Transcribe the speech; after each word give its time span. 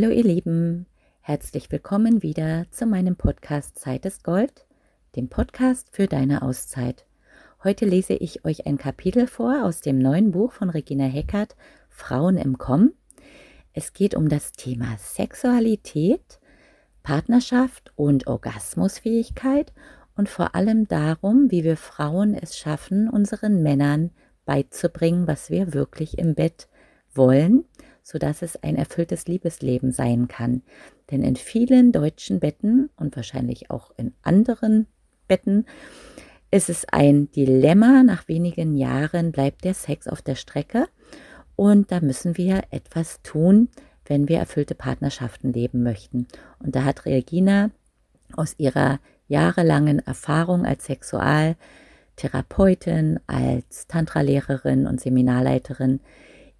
Hallo 0.00 0.12
ihr 0.12 0.22
Lieben, 0.22 0.86
herzlich 1.22 1.72
willkommen 1.72 2.22
wieder 2.22 2.66
zu 2.70 2.86
meinem 2.86 3.16
Podcast 3.16 3.76
Zeit 3.80 4.06
ist 4.06 4.22
Gold, 4.22 4.64
dem 5.16 5.28
Podcast 5.28 5.88
für 5.90 6.06
deine 6.06 6.42
Auszeit. 6.42 7.04
Heute 7.64 7.84
lese 7.84 8.12
ich 8.12 8.44
euch 8.44 8.64
ein 8.68 8.78
Kapitel 8.78 9.26
vor 9.26 9.64
aus 9.64 9.80
dem 9.80 9.98
neuen 9.98 10.30
Buch 10.30 10.52
von 10.52 10.70
Regina 10.70 11.06
Heckert, 11.06 11.56
Frauen 11.88 12.36
im 12.36 12.58
Komm. 12.58 12.92
Es 13.72 13.92
geht 13.92 14.14
um 14.14 14.28
das 14.28 14.52
Thema 14.52 14.96
Sexualität, 14.98 16.38
Partnerschaft 17.02 17.92
und 17.96 18.28
Orgasmusfähigkeit 18.28 19.72
und 20.14 20.28
vor 20.28 20.54
allem 20.54 20.86
darum, 20.86 21.50
wie 21.50 21.64
wir 21.64 21.76
Frauen 21.76 22.34
es 22.34 22.56
schaffen, 22.56 23.10
unseren 23.10 23.64
Männern 23.64 24.12
beizubringen, 24.44 25.26
was 25.26 25.50
wir 25.50 25.74
wirklich 25.74 26.18
im 26.18 26.36
Bett 26.36 26.68
wollen 27.14 27.64
sodass 28.10 28.40
es 28.40 28.56
ein 28.62 28.76
erfülltes 28.76 29.26
Liebesleben 29.26 29.92
sein 29.92 30.28
kann. 30.28 30.62
Denn 31.10 31.22
in 31.22 31.36
vielen 31.36 31.92
deutschen 31.92 32.40
Betten 32.40 32.88
und 32.96 33.14
wahrscheinlich 33.16 33.70
auch 33.70 33.90
in 33.98 34.14
anderen 34.22 34.86
Betten 35.26 35.66
ist 36.50 36.70
es 36.70 36.86
ein 36.90 37.30
Dilemma. 37.32 38.02
Nach 38.02 38.26
wenigen 38.26 38.78
Jahren 38.78 39.30
bleibt 39.30 39.62
der 39.64 39.74
Sex 39.74 40.08
auf 40.08 40.22
der 40.22 40.36
Strecke 40.36 40.88
und 41.54 41.92
da 41.92 42.00
müssen 42.00 42.38
wir 42.38 42.62
etwas 42.70 43.20
tun, 43.20 43.68
wenn 44.06 44.26
wir 44.26 44.38
erfüllte 44.38 44.74
Partnerschaften 44.74 45.52
leben 45.52 45.82
möchten. 45.82 46.28
Und 46.60 46.76
da 46.76 46.84
hat 46.84 47.04
Regina 47.04 47.72
aus 48.32 48.54
ihrer 48.56 49.00
jahrelangen 49.26 49.98
Erfahrung 49.98 50.64
als 50.64 50.86
Sexualtherapeutin, 50.86 53.20
als 53.26 53.86
Tantra-Lehrerin 53.86 54.86
und 54.86 54.98
Seminarleiterin 54.98 56.00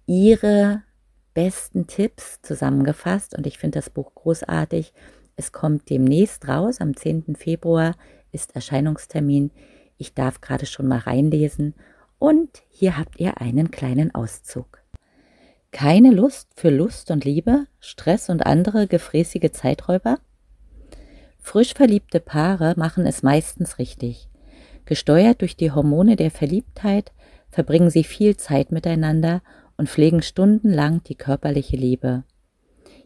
ihre 0.05 0.83
besten 1.33 1.87
Tipps 1.87 2.41
zusammengefasst 2.41 3.37
und 3.37 3.47
ich 3.47 3.57
finde 3.57 3.79
das 3.79 3.89
Buch 3.89 4.13
großartig. 4.15 4.93
Es 5.35 5.51
kommt 5.51 5.89
demnächst 5.89 6.47
raus, 6.47 6.81
am 6.81 6.95
10. 6.95 7.35
Februar 7.35 7.95
ist 8.31 8.55
Erscheinungstermin. 8.55 9.51
Ich 9.97 10.13
darf 10.13 10.41
gerade 10.41 10.65
schon 10.65 10.87
mal 10.87 10.99
reinlesen 10.99 11.75
und 12.19 12.63
hier 12.69 12.97
habt 12.97 13.19
ihr 13.19 13.39
einen 13.41 13.71
kleinen 13.71 14.13
Auszug. 14.13 14.79
Keine 15.71 16.11
Lust 16.11 16.49
für 16.55 16.69
Lust 16.69 17.11
und 17.11 17.25
Liebe, 17.25 17.67
Stress 17.79 18.29
und 18.29 18.45
andere 18.45 18.87
gefräßige 18.87 19.51
Zeiträuber? 19.51 20.17
Frisch 21.37 21.73
verliebte 21.73 22.19
Paare 22.19 22.73
machen 22.75 23.05
es 23.05 23.23
meistens 23.23 23.79
richtig. 23.79 24.29
Gesteuert 24.85 25.41
durch 25.41 25.55
die 25.55 25.71
Hormone 25.71 26.15
der 26.15 26.31
Verliebtheit 26.31 27.11
verbringen 27.49 27.89
sie 27.89 28.03
viel 28.03 28.35
Zeit 28.37 28.71
miteinander 28.71 29.41
und 29.79 29.89
pflegen 29.89 30.21
stundenlang 30.21 31.01
die 31.03 31.15
körperliche 31.15 31.77
Liebe. 31.77 32.25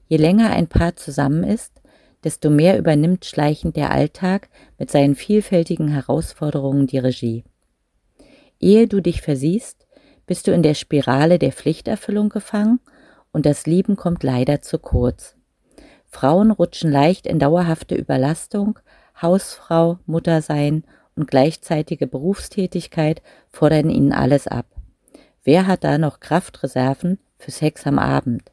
Je 0.08 0.18
länger 0.18 0.50
ein 0.50 0.68
Paar 0.68 0.96
zusammen 0.96 1.44
ist, 1.44 1.84
desto 2.24 2.50
mehr 2.50 2.80
übernimmt 2.80 3.26
schleichend 3.26 3.76
der 3.76 3.92
Alltag 3.92 4.50
mit 4.80 4.90
seinen 4.90 5.14
vielfältigen 5.14 5.88
Herausforderungen 5.88 6.88
die 6.88 6.98
Regie. 6.98 7.44
Ehe 8.60 8.88
du 8.88 9.02
dich 9.02 9.22
versiehst, 9.22 9.86
bist 10.26 10.48
du 10.48 10.52
in 10.52 10.64
der 10.64 10.74
Spirale 10.74 11.38
der 11.38 11.52
Pflichterfüllung 11.52 12.30
gefangen 12.30 12.80
und 13.32 13.46
das 13.46 13.68
Lieben 13.68 13.96
kommt 13.96 14.24
leider 14.24 14.62
zu 14.62 14.80
kurz. 14.80 15.36
Frauen 16.08 16.50
rutschen 16.50 16.92
leicht 16.92 17.28
in 17.28 17.38
dauerhafte 17.38 17.94
Überlastung, 17.94 18.80
Hausfrau, 19.22 20.00
Muttersein 20.08 20.86
und 21.16 21.30
gleichzeitige 21.30 22.08
Berufstätigkeit 22.08 23.22
fordern 23.52 23.92
ihnen 23.92 24.12
alles 24.12 24.48
ab. 24.48 24.73
Wer 25.44 25.68
hat 25.68 25.84
da 25.84 25.98
noch 25.98 26.20
Kraftreserven 26.20 27.20
für 27.38 27.52
Sex 27.52 27.86
am 27.86 28.00
Abend? 28.00 28.52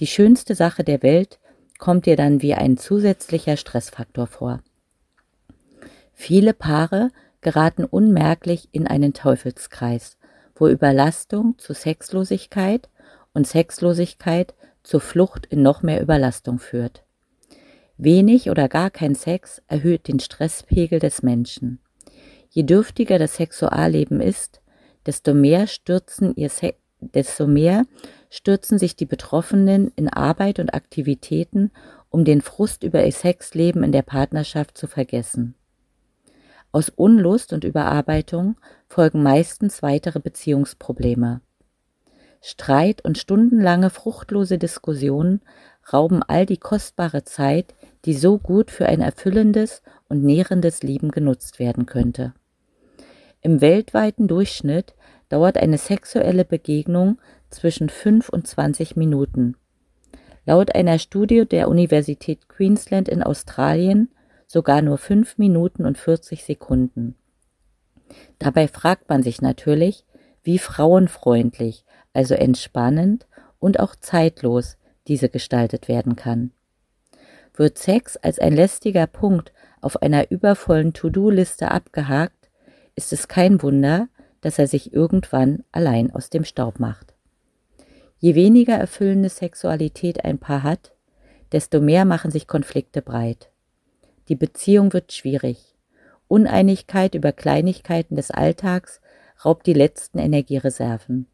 Die 0.00 0.06
schönste 0.06 0.54
Sache 0.54 0.84
der 0.84 1.02
Welt 1.02 1.38
kommt 1.78 2.06
dir 2.06 2.16
dann 2.16 2.42
wie 2.42 2.54
ein 2.54 2.76
zusätzlicher 2.76 3.56
Stressfaktor 3.56 4.26
vor. 4.26 4.60
Viele 6.12 6.52
Paare 6.52 7.10
geraten 7.40 7.84
unmerklich 7.84 8.68
in 8.72 8.86
einen 8.86 9.14
Teufelskreis, 9.14 10.18
wo 10.54 10.68
Überlastung 10.68 11.56
zu 11.58 11.72
Sexlosigkeit 11.72 12.88
und 13.32 13.46
Sexlosigkeit 13.46 14.54
zur 14.82 15.00
Flucht 15.00 15.46
in 15.46 15.62
noch 15.62 15.82
mehr 15.82 16.02
Überlastung 16.02 16.58
führt. 16.58 17.04
Wenig 17.96 18.50
oder 18.50 18.68
gar 18.68 18.90
kein 18.90 19.14
Sex 19.14 19.62
erhöht 19.66 20.08
den 20.08 20.20
Stresspegel 20.20 20.98
des 20.98 21.22
Menschen. 21.22 21.80
Je 22.50 22.64
dürftiger 22.64 23.18
das 23.18 23.36
Sexualleben 23.36 24.20
ist, 24.20 24.60
desto 25.08 25.32
mehr 25.32 25.66
stürzen 25.66 26.36
ihr 26.36 26.50
Se 26.50 26.74
desto 27.00 27.46
mehr 27.46 27.84
stürzen 28.28 28.78
sich 28.78 28.94
die 28.94 29.06
Betroffenen 29.06 29.92
in 29.96 30.08
Arbeit 30.08 30.58
und 30.58 30.74
Aktivitäten, 30.74 31.70
um 32.10 32.24
den 32.24 32.42
Frust 32.42 32.82
über 32.82 33.04
ihr 33.04 33.12
Sexleben 33.12 33.84
in 33.84 33.92
der 33.92 34.02
Partnerschaft 34.02 34.76
zu 34.76 34.86
vergessen. 34.86 35.54
Aus 36.72 36.90
Unlust 36.90 37.52
und 37.52 37.64
Überarbeitung 37.64 38.56
folgen 38.88 39.22
meistens 39.22 39.82
weitere 39.82 40.20
Beziehungsprobleme. 40.20 41.40
Streit 42.42 43.04
und 43.04 43.16
stundenlange 43.16 43.90
fruchtlose 43.90 44.58
Diskussionen 44.58 45.40
rauben 45.90 46.22
all 46.22 46.46
die 46.46 46.58
kostbare 46.58 47.24
Zeit, 47.24 47.74
die 48.04 48.14
so 48.14 48.38
gut 48.38 48.70
für 48.70 48.86
ein 48.86 49.00
erfüllendes 49.00 49.82
und 50.08 50.22
nährendes 50.22 50.82
Leben 50.82 51.10
genutzt 51.10 51.58
werden 51.58 51.86
könnte. 51.86 52.34
Im 53.40 53.60
weltweiten 53.60 54.28
Durchschnitt 54.28 54.94
dauert 55.28 55.58
eine 55.58 55.78
sexuelle 55.78 56.44
Begegnung 56.44 57.18
zwischen 57.50 57.88
5 57.88 58.28
und 58.28 58.46
20 58.46 58.96
Minuten. 58.96 59.56
Laut 60.44 60.74
einer 60.74 60.98
Studie 60.98 61.46
der 61.46 61.68
Universität 61.68 62.48
Queensland 62.48 63.08
in 63.08 63.22
Australien 63.22 64.10
sogar 64.46 64.82
nur 64.82 64.98
5 64.98 65.38
Minuten 65.38 65.84
und 65.84 65.98
40 65.98 66.42
Sekunden. 66.42 67.14
Dabei 68.38 68.66
fragt 68.66 69.08
man 69.08 69.22
sich 69.22 69.42
natürlich, 69.42 70.04
wie 70.42 70.58
frauenfreundlich, 70.58 71.84
also 72.14 72.34
entspannend 72.34 73.26
und 73.58 73.80
auch 73.80 73.94
zeitlos 73.94 74.78
diese 75.06 75.28
gestaltet 75.28 75.88
werden 75.88 76.16
kann. 76.16 76.52
Wird 77.54 77.76
Sex 77.76 78.16
als 78.16 78.38
ein 78.38 78.54
lästiger 78.54 79.06
Punkt 79.06 79.52
auf 79.80 80.00
einer 80.00 80.30
übervollen 80.30 80.92
To-Do-Liste 80.92 81.70
abgehakt, 81.70 82.37
ist 82.98 83.12
es 83.12 83.28
kein 83.28 83.62
Wunder, 83.62 84.08
dass 84.40 84.58
er 84.58 84.66
sich 84.66 84.92
irgendwann 84.92 85.62
allein 85.70 86.12
aus 86.12 86.30
dem 86.30 86.44
Staub 86.44 86.80
macht. 86.80 87.14
Je 88.18 88.34
weniger 88.34 88.74
erfüllende 88.74 89.28
Sexualität 89.28 90.24
ein 90.24 90.38
Paar 90.38 90.64
hat, 90.64 90.92
desto 91.52 91.80
mehr 91.80 92.04
machen 92.04 92.32
sich 92.32 92.48
Konflikte 92.48 93.00
breit. 93.00 93.50
Die 94.28 94.34
Beziehung 94.34 94.92
wird 94.92 95.12
schwierig. 95.12 95.76
Uneinigkeit 96.26 97.14
über 97.14 97.30
Kleinigkeiten 97.30 98.16
des 98.16 98.32
Alltags 98.32 99.00
raubt 99.44 99.68
die 99.68 99.74
letzten 99.74 100.18
Energiereserven. 100.18 101.28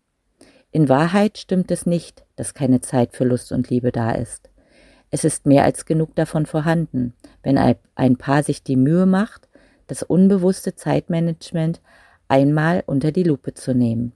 In 0.70 0.90
Wahrheit 0.90 1.38
stimmt 1.38 1.70
es 1.70 1.86
nicht, 1.86 2.26
dass 2.36 2.52
keine 2.52 2.82
Zeit 2.82 3.16
für 3.16 3.24
Lust 3.24 3.52
und 3.52 3.70
Liebe 3.70 3.90
da 3.90 4.12
ist. 4.12 4.50
Es 5.10 5.24
ist 5.24 5.46
mehr 5.46 5.64
als 5.64 5.86
genug 5.86 6.14
davon 6.14 6.44
vorhanden, 6.44 7.14
wenn 7.42 7.56
ein 7.56 8.16
Paar 8.18 8.42
sich 8.42 8.62
die 8.62 8.76
Mühe 8.76 9.06
macht, 9.06 9.48
das 9.86 10.02
unbewusste 10.02 10.74
Zeitmanagement 10.74 11.80
einmal 12.28 12.82
unter 12.86 13.12
die 13.12 13.22
Lupe 13.22 13.54
zu 13.54 13.74
nehmen. 13.74 14.12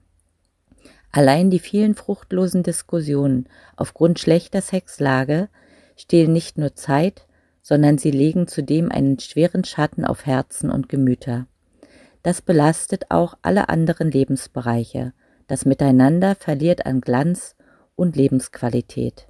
Allein 1.11 1.49
die 1.49 1.59
vielen 1.59 1.95
fruchtlosen 1.95 2.63
Diskussionen 2.63 3.47
aufgrund 3.75 4.19
schlechter 4.19 4.61
Sexlage 4.61 5.49
stehlen 5.95 6.33
nicht 6.33 6.57
nur 6.57 6.75
Zeit, 6.75 7.27
sondern 7.61 7.97
sie 7.97 8.11
legen 8.11 8.47
zudem 8.47 8.91
einen 8.91 9.19
schweren 9.19 9.63
Schatten 9.63 10.05
auf 10.05 10.25
Herzen 10.25 10.69
und 10.69 10.89
Gemüter. 10.89 11.47
Das 12.23 12.41
belastet 12.41 13.05
auch 13.09 13.35
alle 13.41 13.69
anderen 13.69 14.11
Lebensbereiche. 14.11 15.13
Das 15.47 15.65
Miteinander 15.65 16.35
verliert 16.35 16.85
an 16.85 17.01
Glanz 17.01 17.55
und 17.95 18.15
Lebensqualität. 18.15 19.27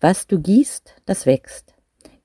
Was 0.00 0.26
du 0.26 0.40
gießt, 0.40 0.94
das 1.06 1.26
wächst. 1.26 1.74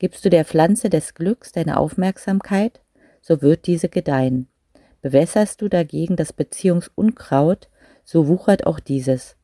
Gibst 0.04 0.26
du 0.26 0.30
der 0.30 0.44
Pflanze 0.44 0.90
des 0.90 1.14
Glücks 1.14 1.54
deine 1.54 1.78
Aufmerksamkeit, 1.80 2.82
so 3.22 3.42
wird 3.42 3.68
diese 3.68 3.88
gedeihen. 3.88 4.50
Bewässerst 5.02 5.62
du 5.62 5.70
dagegen 5.70 6.18
das 6.18 6.34
Beziehungsunkraut, 6.34 7.70
so 8.04 8.28
wuchert 8.28 8.68
auch 8.68 8.82
dieses. 8.82 9.38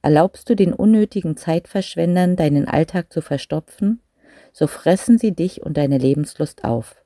Erlaubst 0.00 0.48
du 0.48 0.54
den 0.54 0.72
unnötigen 0.72 1.36
Zeitverschwendern 1.36 2.36
deinen 2.36 2.68
Alltag 2.68 3.12
zu 3.12 3.20
verstopfen, 3.20 4.00
so 4.52 4.68
fressen 4.68 5.18
sie 5.18 5.32
dich 5.32 5.62
und 5.62 5.76
deine 5.76 5.98
Lebenslust 5.98 6.62
auf. 6.62 7.02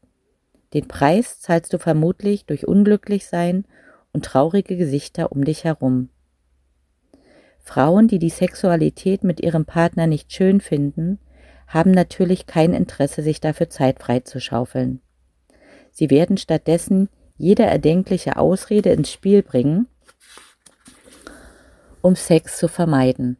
Den 0.74 0.88
Preis 0.88 1.40
zahlst 1.40 1.72
du 1.72 1.78
vermutlich 1.78 2.44
durch 2.44 2.68
Unglücklichsein 2.68 3.64
und 4.12 4.26
traurige 4.26 4.76
Gesichter 4.76 5.32
um 5.32 5.42
dich 5.42 5.64
herum. 5.64 6.10
Frauen, 7.60 8.08
die 8.08 8.18
die 8.18 8.28
Sexualität 8.28 9.24
mit 9.24 9.40
ihrem 9.40 9.64
Partner 9.64 10.06
nicht 10.06 10.34
schön 10.34 10.60
finden, 10.60 11.18
haben 11.68 11.92
natürlich 11.92 12.46
kein 12.46 12.72
Interesse, 12.72 13.22
sich 13.22 13.40
dafür 13.40 13.70
Zeit 13.70 14.00
freizuschaufeln. 14.00 15.00
Sie 15.92 16.10
werden 16.10 16.38
stattdessen 16.38 17.08
jede 17.36 17.62
erdenkliche 17.62 18.36
Ausrede 18.36 18.90
ins 18.90 19.12
Spiel 19.12 19.42
bringen, 19.42 19.86
um 22.02 22.16
Sex 22.16 22.58
zu 22.58 22.68
vermeiden. 22.68 23.36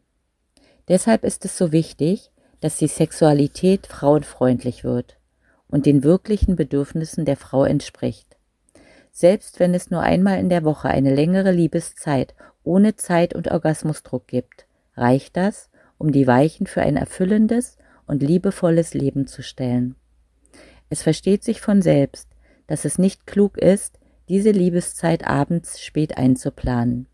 Deshalb 0.89 1.25
ist 1.25 1.45
es 1.45 1.57
so 1.57 1.73
wichtig, 1.73 2.31
dass 2.61 2.77
die 2.77 2.89
Sexualität 2.89 3.87
frauenfreundlich 3.87 4.85
wird 4.85 5.17
und 5.69 5.87
den 5.87 6.03
wirklichen 6.03 6.57
Bedürfnissen 6.57 7.25
der 7.25 7.37
Frau 7.37 7.65
entspricht. 7.65 8.37
Selbst 9.13 9.59
wenn 9.59 9.75
es 9.75 9.91
nur 9.91 10.01
einmal 10.01 10.39
in 10.39 10.49
der 10.49 10.65
Woche 10.65 10.89
eine 10.89 11.15
längere 11.15 11.51
Liebeszeit 11.51 12.35
ohne 12.63 12.97
Zeit- 12.97 13.35
und 13.35 13.51
Orgasmusdruck 13.51 14.27
gibt, 14.27 14.67
reicht 14.97 15.37
das, 15.37 15.71
um 15.97 16.13
die 16.13 16.27
Weichen 16.27 16.67
für 16.67 16.83
ein 16.83 16.97
erfüllendes 16.97 17.79
und 18.09 18.23
liebevolles 18.23 18.95
Leben 18.95 19.27
zu 19.27 19.43
stellen. 19.43 19.95
Es 20.91 21.03
versteht 21.03 21.45
sich 21.45 21.61
von 21.61 21.83
selbst, 21.83 22.29
dass 22.67 22.85
es 22.85 22.99
nicht 22.99 23.27
klug 23.27 23.59
ist, 23.59 23.99
diese 24.29 24.51
Liebeszeit 24.51 25.27
abends 25.27 25.81
spät 25.81 26.19
einzuplanen. 26.19 27.07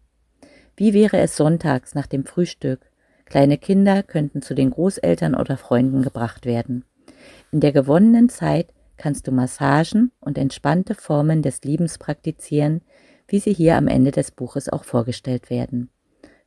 Wie 0.77 0.95
wäre 0.95 1.19
es 1.19 1.37
sonntags 1.37 1.95
nach 1.95 2.07
dem 2.07 2.25
Frühstück? 2.25 2.81
Kleine 3.27 3.59
Kinder 3.59 4.03
könnten 4.03 4.43
zu 4.43 4.55
den 4.55 4.71
Großeltern 4.71 5.35
oder 5.35 5.57
Freunden 5.57 6.03
gebracht 6.03 6.47
werden. 6.47 6.85
In 7.53 7.61
der 7.61 7.73
gewonnenen 7.73 8.29
Zeit 8.29 8.69
kannst 8.97 9.27
du 9.27 9.33
Massagen 9.33 10.13
und 10.21 10.39
entspannte 10.39 10.95
Formen 10.95 11.43
des 11.43 11.63
Liebens 11.63 11.99
praktizieren, 11.99 12.83
wie 13.29 13.39
sie 13.39 13.53
hier 13.53 13.77
am 13.77 13.89
Ende 13.89 14.11
des 14.11 14.31
Buches 14.31 14.69
auch 14.69 14.85
vorgestellt 14.85 15.51
werden. 15.51 15.91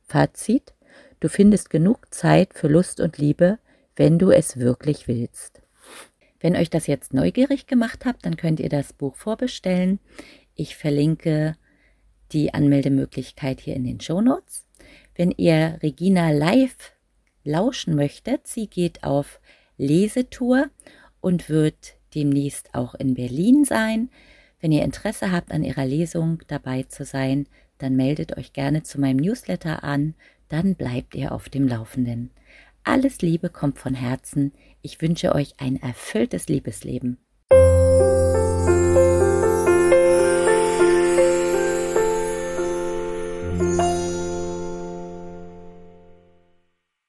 Fazit 0.04 0.74
Du 1.20 1.28
findest 1.28 1.70
genug 1.70 2.14
Zeit 2.14 2.54
für 2.54 2.68
Lust 2.68 3.00
und 3.00 3.18
Liebe, 3.18 3.58
wenn 3.98 4.18
du 4.18 4.30
es 4.30 4.58
wirklich 4.58 5.08
willst. 5.08 5.60
Wenn 6.40 6.54
euch 6.54 6.70
das 6.70 6.86
jetzt 6.86 7.12
neugierig 7.12 7.66
gemacht 7.66 8.04
habt, 8.04 8.24
dann 8.24 8.36
könnt 8.36 8.60
ihr 8.60 8.68
das 8.68 8.92
Buch 8.92 9.16
vorbestellen. 9.16 9.98
Ich 10.54 10.76
verlinke 10.76 11.56
die 12.30 12.54
Anmeldemöglichkeit 12.54 13.60
hier 13.60 13.74
in 13.74 13.84
den 13.84 14.00
Show 14.00 14.20
Notes. 14.20 14.64
Wenn 15.16 15.32
ihr 15.32 15.80
Regina 15.82 16.30
live 16.30 16.92
lauschen 17.42 17.96
möchtet, 17.96 18.46
sie 18.46 18.68
geht 18.68 19.02
auf 19.02 19.40
Lesetour 19.78 20.70
und 21.20 21.48
wird 21.48 21.94
demnächst 22.14 22.74
auch 22.74 22.94
in 22.94 23.14
Berlin 23.14 23.64
sein. 23.64 24.10
Wenn 24.60 24.70
ihr 24.70 24.84
Interesse 24.84 25.32
habt, 25.32 25.50
an 25.50 25.64
ihrer 25.64 25.86
Lesung 25.86 26.40
dabei 26.46 26.84
zu 26.84 27.04
sein, 27.04 27.48
dann 27.78 27.96
meldet 27.96 28.36
euch 28.36 28.52
gerne 28.52 28.84
zu 28.84 29.00
meinem 29.00 29.16
Newsletter 29.16 29.82
an, 29.82 30.14
dann 30.48 30.76
bleibt 30.76 31.16
ihr 31.16 31.32
auf 31.32 31.48
dem 31.48 31.66
Laufenden. 31.66 32.30
Alles 32.88 33.20
Liebe 33.20 33.50
kommt 33.50 33.78
von 33.78 33.92
Herzen. 33.92 34.54
Ich 34.80 35.02
wünsche 35.02 35.34
euch 35.34 35.60
ein 35.60 35.76
erfülltes 35.76 36.48
Liebesleben. 36.48 37.18